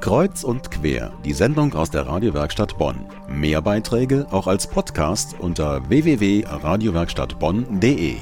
Kreuz 0.00 0.42
und 0.44 0.70
quer, 0.70 1.12
die 1.24 1.32
Sendung 1.32 1.74
aus 1.74 1.90
der 1.90 2.06
Radiowerkstatt 2.06 2.76
Bonn. 2.76 3.06
Mehr 3.28 3.62
Beiträge 3.62 4.26
auch 4.30 4.46
als 4.46 4.66
Podcast 4.66 5.36
unter 5.38 5.88
www.radiowerkstattbonn.de. 5.88 8.16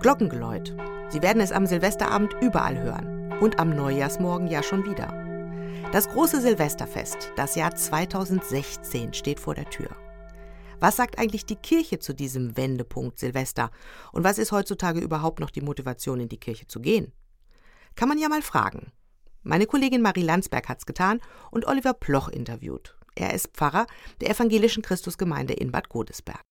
Glockengeläut. 0.00 0.76
Sie 1.08 1.22
werden 1.22 1.42
es 1.42 1.50
am 1.50 1.66
Silvesterabend 1.66 2.36
überall 2.40 2.80
hören. 2.80 3.32
Und 3.40 3.58
am 3.58 3.70
Neujahrsmorgen 3.70 4.46
ja 4.48 4.62
schon 4.62 4.84
wieder. 4.84 5.08
Das 5.92 6.08
große 6.08 6.40
Silvesterfest, 6.40 7.32
das 7.36 7.56
Jahr 7.56 7.74
2016, 7.74 9.12
steht 9.14 9.40
vor 9.40 9.54
der 9.54 9.68
Tür. 9.70 9.88
Was 10.78 10.96
sagt 10.96 11.18
eigentlich 11.18 11.46
die 11.46 11.56
Kirche 11.56 11.98
zu 11.98 12.14
diesem 12.14 12.56
Wendepunkt 12.56 13.18
Silvester? 13.18 13.70
Und 14.12 14.22
was 14.24 14.38
ist 14.38 14.52
heutzutage 14.52 15.00
überhaupt 15.00 15.40
noch 15.40 15.50
die 15.50 15.62
Motivation, 15.62 16.20
in 16.20 16.28
die 16.28 16.38
Kirche 16.38 16.68
zu 16.68 16.78
gehen? 16.80 17.12
Kann 17.96 18.08
man 18.08 18.18
ja 18.18 18.28
mal 18.28 18.42
fragen. 18.42 18.92
Meine 19.42 19.66
Kollegin 19.66 20.02
Marie 20.02 20.22
Landsberg 20.22 20.68
hat's 20.68 20.84
getan 20.84 21.20
und 21.50 21.66
Oliver 21.66 21.94
Ploch 21.94 22.28
interviewt. 22.28 22.94
Er 23.14 23.32
ist 23.32 23.48
Pfarrer 23.48 23.86
der 24.20 24.30
evangelischen 24.30 24.82
Christusgemeinde 24.82 25.54
in 25.54 25.72
Bad 25.72 25.88
Godesberg. 25.88 26.42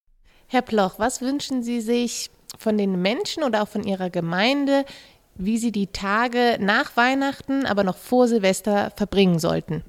Herr 0.48 0.64
Ploch, 0.64 0.98
was 0.98 1.22
wünschen 1.22 1.62
Sie 1.62 1.82
sich 1.82 2.32
von 2.58 2.78
den 2.78 3.00
Menschen 3.02 3.44
oder 3.44 3.62
auch 3.62 3.68
von 3.68 3.84
Ihrer 3.84 4.10
Gemeinde, 4.10 4.86
wie 5.36 5.58
sie 5.58 5.72
die 5.72 5.88
Tage 5.88 6.58
nach 6.60 6.98
Weihnachten, 6.98 7.66
aber 7.66 7.84
noch 7.84 7.98
vor 7.98 8.28
Silvester 8.28 8.92
verbringen 8.96 9.40
sollten? 9.40 9.84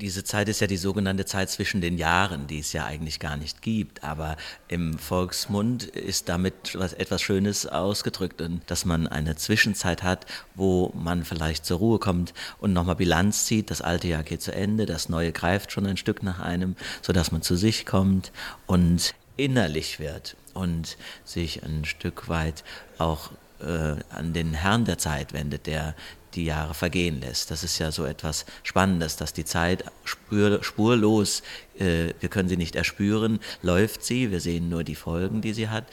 Diese 0.00 0.24
Zeit 0.24 0.48
ist 0.48 0.60
ja 0.60 0.66
die 0.66 0.76
sogenannte 0.76 1.26
Zeit 1.26 1.50
zwischen 1.50 1.80
den 1.80 1.98
Jahren, 1.98 2.46
die 2.46 2.58
es 2.58 2.72
ja 2.72 2.86
eigentlich 2.86 3.20
gar 3.20 3.36
nicht 3.36 3.62
gibt. 3.62 4.02
Aber 4.02 4.36
im 4.68 4.98
Volksmund 4.98 5.84
ist 5.84 6.28
damit 6.28 6.74
was, 6.74 6.92
etwas 6.94 7.22
Schönes 7.22 7.66
ausgedrückt 7.66 8.40
und 8.40 8.62
dass 8.66 8.84
man 8.84 9.06
eine 9.06 9.36
Zwischenzeit 9.36 10.02
hat, 10.02 10.26
wo 10.54 10.92
man 10.94 11.24
vielleicht 11.24 11.64
zur 11.66 11.78
Ruhe 11.78 11.98
kommt 11.98 12.32
und 12.58 12.72
nochmal 12.72 12.96
Bilanz 12.96 13.44
zieht. 13.44 13.70
Das 13.70 13.82
alte 13.82 14.08
Jahr 14.08 14.22
geht 14.22 14.42
zu 14.42 14.52
Ende, 14.52 14.86
das 14.86 15.08
neue 15.08 15.32
greift 15.32 15.72
schon 15.72 15.86
ein 15.86 15.96
Stück 15.96 16.22
nach 16.22 16.40
einem, 16.40 16.76
sodass 17.02 17.30
man 17.30 17.42
zu 17.42 17.56
sich 17.56 17.86
kommt 17.86 18.32
und 18.66 19.14
innerlich 19.36 20.00
wird 20.00 20.36
und 20.54 20.96
sich 21.24 21.62
ein 21.62 21.84
Stück 21.84 22.28
weit 22.28 22.64
auch 22.98 23.30
äh, 23.60 23.96
an 24.10 24.32
den 24.32 24.54
Herrn 24.54 24.84
der 24.84 24.98
Zeit 24.98 25.32
wendet, 25.32 25.66
der 25.66 25.94
die 26.34 26.44
Jahre 26.44 26.74
vergehen 26.74 27.20
lässt. 27.20 27.50
Das 27.50 27.64
ist 27.64 27.78
ja 27.78 27.92
so 27.92 28.04
etwas 28.04 28.46
Spannendes, 28.62 29.16
dass 29.16 29.32
die 29.32 29.44
Zeit 29.44 29.84
spur, 30.04 30.62
spurlos, 30.62 31.42
äh, 31.78 32.14
wir 32.20 32.28
können 32.28 32.48
sie 32.48 32.56
nicht 32.56 32.76
erspüren, 32.76 33.40
läuft 33.62 34.04
sie, 34.04 34.30
wir 34.30 34.40
sehen 34.40 34.68
nur 34.68 34.84
die 34.84 34.94
Folgen, 34.94 35.40
die 35.40 35.52
sie 35.52 35.68
hat. 35.68 35.86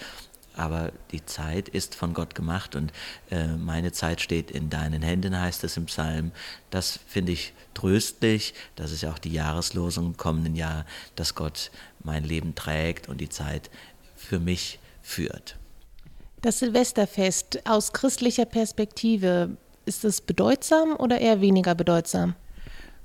Aber 0.58 0.92
die 1.12 1.24
Zeit 1.24 1.70
ist 1.70 1.94
von 1.94 2.16
Gott 2.16 2.34
gemacht 2.34 2.76
und 2.76 2.92
äh, 3.30 3.46
meine 3.48 3.92
Zeit 3.92 4.22
steht 4.22 4.50
in 4.50 4.72
deinen 4.72 5.04
Händen, 5.04 5.40
heißt 5.40 5.64
es 5.64 5.78
im 5.78 5.86
Psalm. 5.86 6.32
Das 6.72 7.00
finde 7.08 7.32
ich 7.32 7.54
tröstlich. 7.76 8.56
Das 8.76 8.92
ist 8.92 9.04
ja 9.04 9.12
auch 9.12 9.20
die 9.20 9.32
Jahreslosung 9.32 10.08
im 10.08 10.18
kommenden 10.18 10.56
Jahr, 10.56 10.86
dass 11.16 11.36
Gott 11.36 11.70
mein 12.04 12.24
Leben 12.24 12.56
trägt 12.56 13.08
und 13.08 13.22
die 13.22 13.30
Zeit 13.30 13.70
für 14.16 14.40
mich 14.40 14.80
führt. 15.04 15.58
Das 16.42 16.60
Silvesterfest 16.60 17.68
aus 17.68 17.94
christlicher 17.94 18.46
Perspektive, 18.46 19.58
ist 19.88 20.06
es 20.06 20.22
bedeutsam 20.22 20.96
oder 20.96 21.20
eher 21.20 21.42
weniger 21.42 21.74
bedeutsam? 21.74 22.36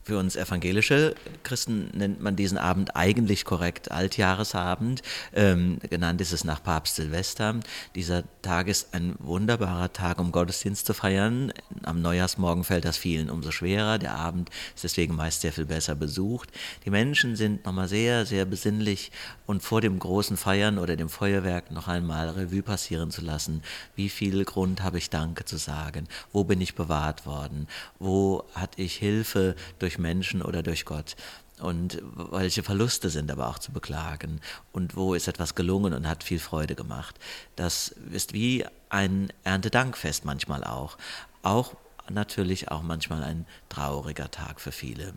Für 0.04 0.18
uns 0.18 0.34
evangelische 0.34 1.14
Christen 1.44 1.90
nennt 1.94 2.20
man 2.20 2.34
diesen 2.34 2.58
Abend 2.58 2.96
eigentlich 2.96 3.44
korrekt 3.44 3.92
Altjahresabend. 3.92 5.00
Ähm, 5.32 5.78
genannt 5.90 6.20
ist 6.20 6.32
es 6.32 6.42
nach 6.42 6.60
Papst 6.60 6.96
Silvester. 6.96 7.60
Dieser 7.94 8.24
Tag 8.42 8.66
ist 8.66 8.94
ein 8.94 9.14
wunderbarer 9.20 9.92
Tag, 9.92 10.18
um 10.18 10.32
Gottesdienst 10.32 10.86
zu 10.86 10.94
feiern. 10.94 11.52
Am 11.84 12.02
Neujahrsmorgen 12.02 12.64
fällt 12.64 12.84
das 12.84 12.96
vielen 12.96 13.30
umso 13.30 13.52
schwerer. 13.52 13.98
Der 13.98 14.16
Abend 14.16 14.50
ist 14.74 14.82
deswegen 14.82 15.14
meist 15.14 15.42
sehr 15.42 15.52
viel 15.52 15.66
besser 15.66 15.94
besucht. 15.94 16.50
Die 16.84 16.90
Menschen 16.90 17.36
sind 17.36 17.64
nochmal 17.64 17.86
sehr, 17.86 18.26
sehr 18.26 18.44
besinnlich 18.44 19.12
und 19.46 19.62
vor 19.62 19.80
dem 19.80 20.00
großen 20.00 20.36
Feiern 20.36 20.78
oder 20.78 20.96
dem 20.96 21.10
Feuerwerk 21.10 21.70
noch 21.70 21.86
einmal 21.86 22.28
Revue 22.30 22.62
passieren 22.62 23.12
zu 23.12 23.22
lassen. 23.22 23.62
Wie 23.94 24.08
viel 24.08 24.44
Grund 24.44 24.82
habe 24.82 24.98
ich 24.98 25.10
Danke 25.10 25.44
zu 25.44 25.58
sagen? 25.58 26.08
Wo 26.32 26.42
bin 26.42 26.60
ich 26.60 26.74
bewahrt 26.74 27.24
worden? 27.24 27.68
Wo 28.00 28.44
hatte 28.54 28.82
ich 28.82 28.96
Hilfe 28.96 29.54
durch 29.78 29.91
durch 29.92 29.98
Menschen 29.98 30.42
oder 30.42 30.62
durch 30.62 30.84
Gott. 30.84 31.16
Und 31.60 32.02
welche 32.16 32.62
Verluste 32.62 33.10
sind 33.10 33.30
aber 33.30 33.48
auch 33.48 33.58
zu 33.58 33.72
beklagen 33.72 34.40
und 34.72 34.96
wo 34.96 35.14
ist 35.14 35.28
etwas 35.28 35.54
gelungen 35.54 35.92
und 35.92 36.08
hat 36.08 36.24
viel 36.24 36.38
Freude 36.38 36.74
gemacht. 36.74 37.16
Das 37.56 37.94
ist 38.10 38.32
wie 38.32 38.64
ein 38.88 39.32
Erntedankfest 39.44 40.24
manchmal 40.24 40.64
auch. 40.64 40.96
Auch 41.42 41.74
natürlich 42.10 42.70
auch 42.70 42.82
manchmal 42.82 43.22
ein 43.22 43.46
trauriger 43.68 44.30
Tag 44.30 44.60
für 44.60 44.72
viele. 44.72 45.12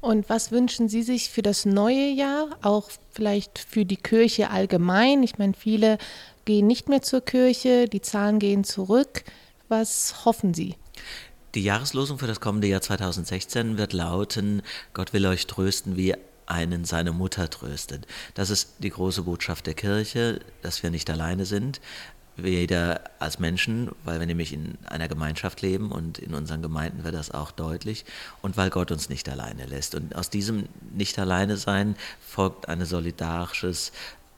Und 0.00 0.28
was 0.28 0.50
wünschen 0.50 0.88
Sie 0.88 1.02
sich 1.02 1.30
für 1.30 1.42
das 1.42 1.64
neue 1.64 2.08
Jahr, 2.10 2.58
auch 2.62 2.90
vielleicht 3.10 3.58
für 3.58 3.84
die 3.84 3.96
Kirche 3.96 4.50
allgemein? 4.50 5.22
Ich 5.22 5.38
meine, 5.38 5.54
viele 5.54 5.98
gehen 6.44 6.66
nicht 6.66 6.88
mehr 6.88 7.02
zur 7.02 7.22
Kirche, 7.22 7.86
die 7.86 8.00
Zahlen 8.00 8.38
gehen 8.38 8.64
zurück. 8.64 9.24
Was 9.68 10.24
hoffen 10.24 10.54
Sie? 10.54 10.76
Die 11.56 11.64
Jahreslosung 11.64 12.18
für 12.18 12.28
das 12.28 12.38
kommende 12.38 12.68
Jahr 12.68 12.80
2016 12.80 13.76
wird 13.76 13.92
lauten, 13.92 14.62
Gott 14.94 15.12
will 15.12 15.26
euch 15.26 15.48
trösten, 15.48 15.96
wie 15.96 16.14
einen 16.46 16.84
seine 16.84 17.10
Mutter 17.10 17.50
tröstet. 17.50 18.06
Das 18.34 18.50
ist 18.50 18.74
die 18.78 18.90
große 18.90 19.22
Botschaft 19.22 19.66
der 19.66 19.74
Kirche, 19.74 20.38
dass 20.62 20.84
wir 20.84 20.90
nicht 20.90 21.10
alleine 21.10 21.46
sind, 21.46 21.80
weder 22.36 23.02
als 23.18 23.40
Menschen, 23.40 23.90
weil 24.04 24.20
wir 24.20 24.26
nämlich 24.26 24.52
in 24.52 24.78
einer 24.86 25.08
Gemeinschaft 25.08 25.60
leben 25.60 25.90
und 25.90 26.20
in 26.20 26.34
unseren 26.34 26.62
Gemeinden 26.62 27.02
wird 27.02 27.14
das 27.14 27.32
auch 27.32 27.50
deutlich 27.50 28.04
und 28.42 28.56
weil 28.56 28.70
Gott 28.70 28.92
uns 28.92 29.08
nicht 29.08 29.28
alleine 29.28 29.66
lässt. 29.66 29.96
Und 29.96 30.14
aus 30.14 30.30
diesem 30.30 30.66
Nicht 30.94 31.18
alleine 31.18 31.56
sein 31.56 31.96
folgt 32.20 32.68
ein 32.68 32.84
solidarisches 32.84 33.90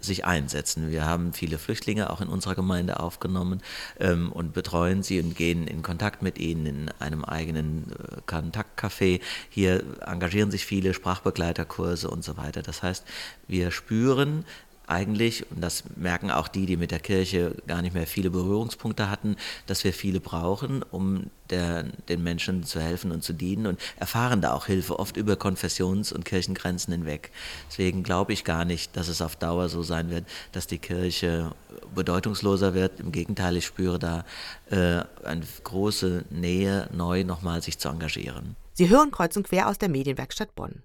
sich 0.04 0.24
einsetzen. 0.24 0.90
Wir 0.90 1.04
haben 1.04 1.32
viele 1.32 1.58
Flüchtlinge 1.58 2.10
auch 2.10 2.20
in 2.20 2.28
unserer 2.28 2.54
Gemeinde 2.54 3.00
aufgenommen 3.00 3.62
ähm, 4.00 4.32
und 4.32 4.52
betreuen 4.52 5.02
sie 5.02 5.20
und 5.20 5.36
gehen 5.36 5.66
in 5.66 5.82
Kontakt 5.82 6.22
mit 6.22 6.38
ihnen 6.38 6.66
in 6.66 6.90
einem 6.98 7.24
eigenen 7.24 7.92
äh, 7.92 8.20
Kontaktcafé. 8.26 9.20
Hier 9.48 9.82
engagieren 10.06 10.50
sich 10.50 10.66
viele 10.66 10.94
Sprachbegleiterkurse 10.94 12.08
und 12.08 12.24
so 12.24 12.36
weiter. 12.36 12.62
Das 12.62 12.82
heißt, 12.82 13.04
wir 13.48 13.70
spüren, 13.70 14.44
eigentlich, 14.86 15.50
und 15.50 15.60
das 15.60 15.84
merken 15.96 16.30
auch 16.30 16.48
die, 16.48 16.66
die 16.66 16.76
mit 16.76 16.90
der 16.90 16.98
Kirche 16.98 17.56
gar 17.66 17.82
nicht 17.82 17.94
mehr 17.94 18.06
viele 18.06 18.30
Berührungspunkte 18.30 19.08
hatten, 19.08 19.36
dass 19.66 19.84
wir 19.84 19.92
viele 19.92 20.20
brauchen, 20.20 20.82
um 20.82 21.30
der, 21.50 21.84
den 22.08 22.22
Menschen 22.22 22.64
zu 22.64 22.80
helfen 22.80 23.12
und 23.12 23.22
zu 23.22 23.32
dienen 23.32 23.66
und 23.66 23.80
erfahren 23.96 24.40
da 24.40 24.52
auch 24.52 24.66
Hilfe, 24.66 24.98
oft 24.98 25.16
über 25.16 25.36
Konfessions- 25.36 26.12
und 26.12 26.24
Kirchengrenzen 26.24 26.92
hinweg. 26.92 27.30
Deswegen 27.68 28.02
glaube 28.02 28.32
ich 28.32 28.44
gar 28.44 28.64
nicht, 28.64 28.96
dass 28.96 29.08
es 29.08 29.22
auf 29.22 29.36
Dauer 29.36 29.68
so 29.68 29.82
sein 29.82 30.10
wird, 30.10 30.24
dass 30.52 30.66
die 30.66 30.78
Kirche 30.78 31.52
bedeutungsloser 31.94 32.74
wird. 32.74 33.00
Im 33.00 33.12
Gegenteil, 33.12 33.56
ich 33.56 33.66
spüre 33.66 33.98
da 33.98 34.24
äh, 34.70 35.04
eine 35.24 35.46
große 35.64 36.24
Nähe, 36.30 36.88
neu 36.92 37.24
nochmal 37.24 37.62
sich 37.62 37.78
zu 37.78 37.88
engagieren. 37.88 38.56
Sie 38.74 38.88
hören 38.88 39.10
kreuz 39.10 39.36
und 39.36 39.46
quer 39.46 39.68
aus 39.68 39.78
der 39.78 39.88
Medienwerkstatt 39.88 40.54
Bonn. 40.54 40.82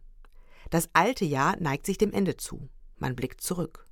Das 0.69 0.89
alte 0.93 1.23
Jahr 1.23 1.55
neigt 1.59 1.85
sich 1.85 1.97
dem 1.97 2.11
Ende 2.11 2.35
zu. 2.35 2.67
Man 2.97 3.15
blickt 3.15 3.41
zurück. 3.41 3.86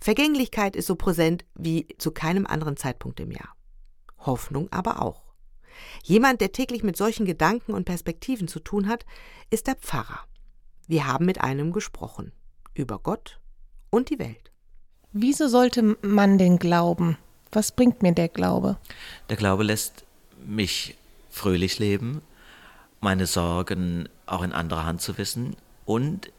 Vergänglichkeit 0.00 0.76
ist 0.76 0.86
so 0.86 0.96
präsent 0.96 1.44
wie 1.54 1.86
zu 1.98 2.10
keinem 2.10 2.46
anderen 2.46 2.76
Zeitpunkt 2.76 3.20
im 3.20 3.30
Jahr. 3.30 3.54
Hoffnung 4.18 4.68
aber 4.72 5.02
auch. 5.02 5.22
Jemand, 6.02 6.40
der 6.40 6.52
täglich 6.52 6.82
mit 6.82 6.96
solchen 6.96 7.26
Gedanken 7.26 7.72
und 7.72 7.84
Perspektiven 7.84 8.48
zu 8.48 8.60
tun 8.60 8.88
hat, 8.88 9.06
ist 9.50 9.66
der 9.66 9.76
Pfarrer. 9.76 10.20
Wir 10.86 11.06
haben 11.06 11.26
mit 11.26 11.40
einem 11.40 11.72
gesprochen. 11.72 12.32
Über 12.74 12.98
Gott 12.98 13.40
und 13.90 14.10
die 14.10 14.18
Welt. 14.18 14.52
Wieso 15.12 15.48
sollte 15.48 15.96
man 16.02 16.38
denn 16.38 16.58
glauben? 16.58 17.18
Was 17.50 17.72
bringt 17.72 18.02
mir 18.02 18.12
der 18.12 18.28
Glaube? 18.28 18.76
Der 19.30 19.36
Glaube 19.36 19.64
lässt 19.64 20.04
mich 20.46 20.96
fröhlich 21.30 21.78
leben, 21.78 22.22
meine 23.00 23.26
Sorgen 23.26 24.08
auch 24.26 24.42
in 24.42 24.52
anderer 24.52 24.84
Hand 24.84 25.00
zu 25.00 25.18
wissen 25.18 25.56
und 25.84 26.30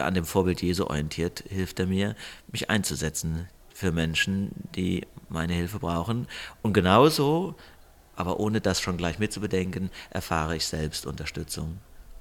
an 0.00 0.14
dem 0.14 0.24
Vorbild 0.24 0.62
Jesu 0.62 0.84
orientiert, 0.84 1.44
hilft 1.48 1.80
er 1.80 1.86
mir, 1.86 2.14
mich 2.50 2.70
einzusetzen 2.70 3.48
für 3.74 3.92
Menschen, 3.92 4.50
die 4.74 5.06
meine 5.28 5.54
Hilfe 5.54 5.78
brauchen. 5.78 6.28
Und 6.62 6.72
genauso, 6.72 7.54
aber 8.16 8.38
ohne 8.38 8.60
das 8.60 8.80
schon 8.80 8.96
gleich 8.96 9.18
mitzubedenken, 9.18 9.90
erfahre 10.10 10.56
ich 10.56 10.66
selbst 10.66 11.06
Unterstützung. 11.06 11.78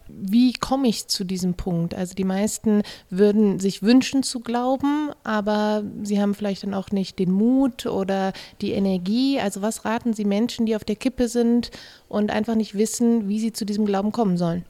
Wie 0.07 0.53
komme 0.53 0.87
ich 0.87 1.07
zu 1.07 1.23
diesem 1.23 1.53
Punkt? 1.53 1.93
Also 1.93 2.15
die 2.15 2.23
meisten 2.23 2.81
würden 3.09 3.59
sich 3.59 3.81
wünschen 3.81 4.23
zu 4.23 4.41
glauben, 4.41 5.11
aber 5.23 5.83
sie 6.03 6.21
haben 6.21 6.33
vielleicht 6.33 6.63
dann 6.63 6.73
auch 6.73 6.91
nicht 6.91 7.19
den 7.19 7.31
Mut 7.31 7.85
oder 7.85 8.33
die 8.59 8.71
Energie. 8.71 9.39
Also 9.39 9.61
was 9.61 9.85
raten 9.85 10.13
Sie 10.13 10.25
Menschen, 10.25 10.65
die 10.65 10.75
auf 10.75 10.83
der 10.83 10.95
Kippe 10.95 11.27
sind 11.27 11.71
und 12.09 12.31
einfach 12.31 12.55
nicht 12.55 12.75
wissen, 12.75 13.29
wie 13.29 13.39
sie 13.39 13.53
zu 13.53 13.65
diesem 13.65 13.85
Glauben 13.85 14.11
kommen 14.11 14.37
sollen? 14.37 14.65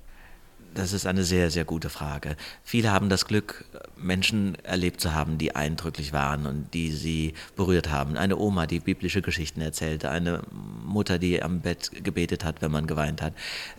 Das 0.74 0.94
ist 0.94 1.06
eine 1.06 1.24
sehr, 1.24 1.52
sehr 1.52 1.66
gute 1.66 1.90
Frage. 1.90 2.38
Viele 2.64 2.92
haben 2.92 3.10
das 3.10 3.26
Glück, 3.26 3.66
Menschen 3.98 4.56
erlebt 4.64 5.02
zu 5.02 5.14
haben, 5.14 5.38
die 5.38 5.54
eindrücklich 5.54 6.14
waren 6.14 6.46
und 6.46 6.74
die 6.74 6.92
sie 6.92 7.34
berührt 7.58 7.90
haben. 7.90 8.16
Eine 8.16 8.38
Oma, 8.38 8.68
die 8.68 8.80
biblische 8.80 9.22
Geschichten 9.22 9.60
erzählte, 9.60 10.10
eine 10.10 10.44
Mutter, 10.86 11.20
die 11.20 11.44
am 11.44 11.60
Bett 11.60 11.92
gebetet 12.04 12.46
hat, 12.46 12.62
wenn 12.62 12.72
man 12.72 12.88
geweint 12.88 13.22
hat. 13.22 13.34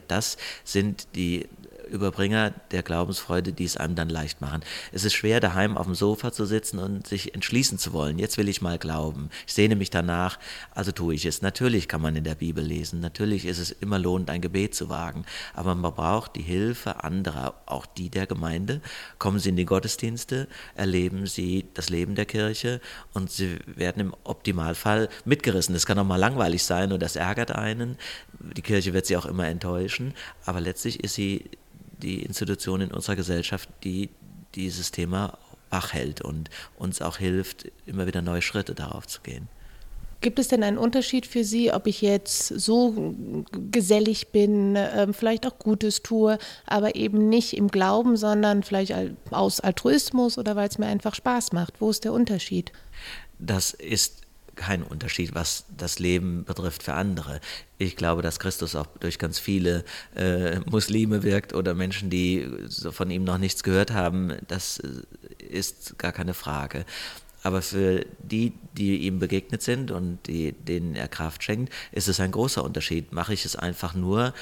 Das 0.06 0.36
sind 0.64 1.08
die 1.14 1.48
Überbringer 1.92 2.52
der 2.70 2.82
Glaubensfreude, 2.82 3.52
die 3.52 3.64
es 3.64 3.76
einem 3.76 3.94
dann 3.94 4.08
leicht 4.08 4.40
machen. 4.40 4.62
Es 4.90 5.04
ist 5.04 5.14
schwer, 5.14 5.40
daheim 5.40 5.76
auf 5.76 5.86
dem 5.86 5.94
Sofa 5.94 6.32
zu 6.32 6.44
sitzen 6.44 6.78
und 6.78 7.06
sich 7.06 7.34
entschließen 7.34 7.78
zu 7.78 7.92
wollen. 7.92 8.18
Jetzt 8.18 8.38
will 8.38 8.48
ich 8.48 8.62
mal 8.62 8.78
glauben. 8.78 9.30
Ich 9.46 9.54
sehne 9.54 9.76
mich 9.76 9.90
danach, 9.90 10.38
also 10.74 10.92
tue 10.92 11.14
ich 11.14 11.26
es. 11.26 11.42
Natürlich 11.42 11.88
kann 11.88 12.02
man 12.02 12.16
in 12.16 12.24
der 12.24 12.34
Bibel 12.34 12.64
lesen. 12.64 13.00
Natürlich 13.00 13.46
ist 13.46 13.58
es 13.58 13.70
immer 13.70 13.98
lohnend, 13.98 14.30
ein 14.30 14.40
Gebet 14.40 14.74
zu 14.74 14.88
wagen. 14.88 15.24
Aber 15.54 15.74
man 15.74 15.94
braucht 15.94 16.36
die 16.36 16.42
Hilfe 16.42 17.04
anderer, 17.04 17.54
auch 17.66 17.86
die 17.86 18.10
der 18.10 18.26
Gemeinde. 18.26 18.80
Kommen 19.18 19.38
Sie 19.38 19.50
in 19.50 19.56
die 19.56 19.64
Gottesdienste, 19.64 20.48
erleben 20.74 21.26
Sie 21.26 21.66
das 21.74 21.90
Leben 21.90 22.14
der 22.14 22.26
Kirche 22.26 22.80
und 23.12 23.30
Sie 23.30 23.58
werden 23.66 24.00
im 24.00 24.14
Optimalfall 24.24 25.08
mitgerissen. 25.24 25.74
Es 25.74 25.86
kann 25.86 25.98
auch 25.98 26.04
mal 26.04 26.16
langweilig 26.16 26.64
sein 26.64 26.92
und 26.92 27.00
das 27.00 27.16
ärgert 27.16 27.52
einen. 27.52 27.96
Die 28.56 28.62
Kirche 28.62 28.92
wird 28.92 29.06
Sie 29.06 29.16
auch 29.16 29.26
immer 29.26 29.46
enttäuschen. 29.46 30.14
Aber 30.44 30.60
letztlich 30.60 31.02
ist 31.02 31.14
sie 31.14 31.50
die 32.02 32.22
Institution 32.22 32.81
in 32.81 32.90
unserer 32.90 33.16
Gesellschaft, 33.16 33.69
die 33.84 34.10
dieses 34.54 34.90
Thema 34.90 35.38
wach 35.70 35.93
hält 35.93 36.20
und 36.20 36.50
uns 36.76 37.00
auch 37.00 37.16
hilft, 37.16 37.70
immer 37.87 38.06
wieder 38.06 38.22
neue 38.22 38.43
Schritte 38.43 38.75
darauf 38.75 39.06
zu 39.06 39.22
gehen. 39.22 39.49
Gibt 40.20 40.38
es 40.38 40.46
denn 40.46 40.62
einen 40.62 40.78
Unterschied 40.78 41.26
für 41.26 41.43
Sie, 41.43 41.72
ob 41.72 41.88
ich 41.88 42.00
jetzt 42.00 42.46
so 42.46 43.14
gesellig 43.72 44.28
bin, 44.28 44.76
ähm, 44.76 45.14
vielleicht 45.14 45.44
auch 45.46 45.58
Gutes 45.58 46.02
tue, 46.02 46.38
aber 46.64 46.94
eben 46.94 47.28
nicht 47.28 47.56
im 47.56 47.69
Glauben, 47.69 48.16
sondern 48.16 48.62
vielleicht 48.62 48.94
aus 49.32 49.58
Altruismus 49.58 50.38
oder 50.38 50.55
weil 50.55 50.69
es 50.69 50.78
mir 50.78 50.87
einfach 50.87 51.16
Spaß 51.16 51.50
macht? 51.52 51.81
Wo 51.81 51.90
ist 51.90 52.05
der 52.05 52.12
Unterschied? 52.12 52.70
Das 53.40 53.72
ist 53.72 54.22
kein 54.62 54.82
Unterschied, 54.82 55.34
was 55.34 55.64
das 55.76 55.98
Leben 55.98 56.44
betrifft 56.44 56.82
für 56.82 56.94
andere. 56.94 57.40
Ich 57.78 57.96
glaube, 57.96 58.22
dass 58.22 58.38
Christus 58.38 58.76
auch 58.76 58.86
durch 59.00 59.18
ganz 59.18 59.38
viele 59.38 59.84
äh, 60.14 60.60
Muslime 60.60 61.22
wirkt 61.22 61.52
oder 61.52 61.74
Menschen, 61.74 62.10
die 62.10 62.48
so 62.68 62.92
von 62.92 63.10
ihm 63.10 63.24
noch 63.24 63.38
nichts 63.38 63.62
gehört 63.62 63.90
haben. 63.92 64.36
Das 64.46 64.78
äh, 64.78 65.44
ist 65.44 65.98
gar 65.98 66.12
keine 66.12 66.34
Frage. 66.34 66.84
Aber 67.42 67.60
für 67.60 68.06
die, 68.22 68.52
die 68.78 68.98
ihm 68.98 69.18
begegnet 69.18 69.62
sind 69.62 69.90
und 69.90 70.20
die, 70.28 70.52
denen 70.52 70.94
er 70.94 71.08
Kraft 71.08 71.42
schenkt, 71.42 71.72
ist 71.90 72.08
es 72.08 72.20
ein 72.20 72.30
großer 72.30 72.62
Unterschied. 72.62 73.12
Mache 73.12 73.34
ich 73.34 73.44
es 73.44 73.56
einfach 73.56 73.94
nur 73.94 74.32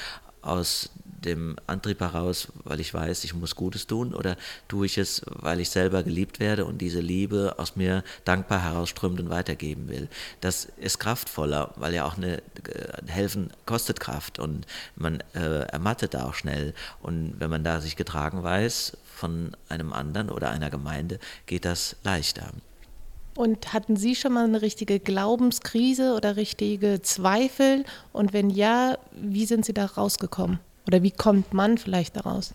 aus 0.43 0.91
dem 1.25 1.55
Antrieb 1.67 1.99
heraus, 1.99 2.47
weil 2.63 2.79
ich 2.79 2.93
weiß, 2.93 3.23
ich 3.23 3.33
muss 3.33 3.55
Gutes 3.55 3.87
tun, 3.87 4.13
oder 4.13 4.37
tue 4.67 4.85
ich 4.85 4.97
es, 4.97 5.21
weil 5.25 5.59
ich 5.59 5.69
selber 5.69 6.03
geliebt 6.03 6.39
werde 6.39 6.65
und 6.65 6.79
diese 6.79 6.99
Liebe 6.99 7.55
aus 7.57 7.75
mir 7.75 8.03
dankbar 8.25 8.63
herausströmt 8.63 9.19
und 9.19 9.29
weitergeben 9.29 9.87
will. 9.87 10.07
Das 10.41 10.65
ist 10.65 10.99
kraftvoller, 10.99 11.71
weil 11.75 11.93
ja 11.93 12.05
auch 12.05 12.17
eine 12.17 12.37
äh, 12.37 12.41
helfen 13.07 13.51
kostet 13.65 13.99
Kraft 13.99 14.39
und 14.39 14.65
man 14.95 15.23
äh, 15.33 15.61
ermattet 15.65 16.13
da 16.13 16.25
auch 16.25 16.33
schnell. 16.33 16.73
Und 17.01 17.35
wenn 17.39 17.49
man 17.49 17.63
da 17.63 17.81
sich 17.81 17.95
getragen 17.95 18.43
weiß 18.43 18.97
von 19.15 19.55
einem 19.69 19.93
anderen 19.93 20.29
oder 20.29 20.49
einer 20.49 20.69
Gemeinde, 20.69 21.19
geht 21.45 21.65
das 21.65 21.95
leichter. 22.03 22.51
Und 23.35 23.71
hatten 23.73 23.95
Sie 23.95 24.15
schon 24.15 24.33
mal 24.33 24.43
eine 24.43 24.61
richtige 24.61 24.99
Glaubenskrise 24.99 26.15
oder 26.15 26.35
richtige 26.35 27.01
Zweifel? 27.01 27.85
Und 28.11 28.33
wenn 28.33 28.49
ja, 28.49 28.97
wie 29.13 29.45
sind 29.45 29.65
Sie 29.65 29.73
da 29.73 29.85
rausgekommen? 29.85 30.59
Oder 30.87 31.03
wie 31.03 31.11
kommt 31.11 31.53
man 31.53 31.77
vielleicht 31.77 32.15
daraus? 32.15 32.53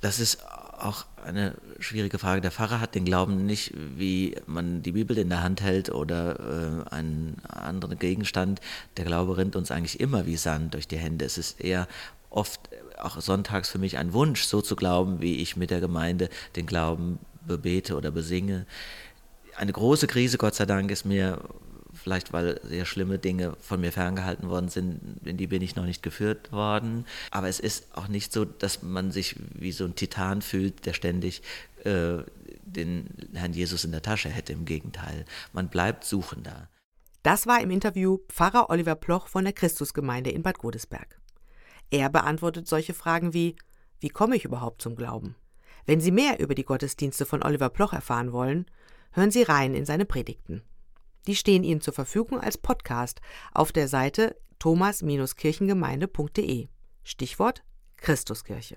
Das 0.00 0.18
ist 0.18 0.38
auch 0.78 1.06
eine 1.24 1.54
schwierige 1.80 2.18
Frage. 2.18 2.40
Der 2.40 2.50
Pfarrer 2.50 2.80
hat 2.80 2.94
den 2.94 3.04
Glauben 3.04 3.46
nicht, 3.46 3.72
wie 3.96 4.36
man 4.46 4.82
die 4.82 4.92
Bibel 4.92 5.16
in 5.18 5.28
der 5.28 5.42
Hand 5.42 5.62
hält 5.62 5.90
oder 5.90 6.84
äh, 6.88 6.94
einen 6.94 7.40
anderen 7.48 7.98
Gegenstand. 7.98 8.60
Der 8.96 9.04
Glaube 9.04 9.36
rinnt 9.36 9.56
uns 9.56 9.70
eigentlich 9.70 10.00
immer 10.00 10.26
wie 10.26 10.36
Sand 10.36 10.74
durch 10.74 10.86
die 10.86 10.98
Hände. 10.98 11.24
Es 11.24 11.38
ist 11.38 11.60
eher 11.60 11.88
oft 12.30 12.60
auch 12.98 13.20
sonntags 13.20 13.70
für 13.70 13.78
mich 13.78 13.98
ein 13.98 14.12
Wunsch, 14.12 14.44
so 14.44 14.60
zu 14.60 14.76
glauben, 14.76 15.20
wie 15.20 15.36
ich 15.36 15.56
mit 15.56 15.70
der 15.70 15.80
Gemeinde 15.80 16.28
den 16.54 16.66
Glauben 16.66 17.18
bebete 17.46 17.96
oder 17.96 18.10
besinge. 18.10 18.66
Eine 19.56 19.72
große 19.72 20.06
Krise, 20.06 20.38
Gott 20.38 20.54
sei 20.54 20.66
Dank, 20.66 20.90
ist 20.90 21.04
mir 21.04 21.40
vielleicht 21.96 22.32
weil 22.32 22.60
sehr 22.62 22.84
schlimme 22.84 23.18
Dinge 23.18 23.56
von 23.60 23.80
mir 23.80 23.92
ferngehalten 23.92 24.48
worden 24.48 24.68
sind, 24.68 25.00
in 25.24 25.36
die 25.36 25.46
bin 25.46 25.62
ich 25.62 25.76
noch 25.76 25.84
nicht 25.84 26.02
geführt 26.02 26.52
worden. 26.52 27.06
Aber 27.30 27.48
es 27.48 27.60
ist 27.60 27.96
auch 27.96 28.08
nicht 28.08 28.32
so, 28.32 28.44
dass 28.44 28.82
man 28.82 29.10
sich 29.10 29.36
wie 29.54 29.72
so 29.72 29.84
ein 29.84 29.94
Titan 29.94 30.42
fühlt, 30.42 30.86
der 30.86 30.92
ständig 30.92 31.42
äh, 31.84 32.18
den 32.62 33.08
Herrn 33.34 33.52
Jesus 33.52 33.84
in 33.84 33.92
der 33.92 34.02
Tasche 34.02 34.28
hätte. 34.28 34.52
Im 34.52 34.64
Gegenteil, 34.64 35.24
man 35.52 35.68
bleibt 35.68 36.04
suchender. 36.04 36.68
Das 37.22 37.46
war 37.46 37.60
im 37.60 37.70
Interview 37.70 38.18
Pfarrer 38.28 38.70
Oliver 38.70 38.94
Ploch 38.94 39.26
von 39.26 39.44
der 39.44 39.52
Christusgemeinde 39.52 40.30
in 40.30 40.42
Bad 40.42 40.58
Godesberg. 40.58 41.20
Er 41.90 42.08
beantwortet 42.08 42.68
solche 42.68 42.94
Fragen 42.94 43.32
wie: 43.32 43.56
Wie 44.00 44.10
komme 44.10 44.36
ich 44.36 44.44
überhaupt 44.44 44.82
zum 44.82 44.94
Glauben? 44.94 45.34
Wenn 45.86 46.00
Sie 46.00 46.10
mehr 46.10 46.40
über 46.40 46.54
die 46.54 46.64
Gottesdienste 46.64 47.26
von 47.26 47.42
Oliver 47.42 47.68
Ploch 47.68 47.92
erfahren 47.92 48.32
wollen, 48.32 48.66
hören 49.12 49.30
Sie 49.30 49.42
rein 49.42 49.74
in 49.74 49.86
seine 49.86 50.04
Predigten. 50.04 50.62
Die 51.26 51.36
stehen 51.36 51.64
Ihnen 51.64 51.80
zur 51.80 51.94
Verfügung 51.94 52.40
als 52.40 52.58
Podcast 52.58 53.22
auf 53.52 53.72
der 53.72 53.88
Seite 53.88 54.36
thomas-kirchengemeinde.de. 54.58 56.68
Stichwort 57.02 57.64
Christuskirche. 57.96 58.76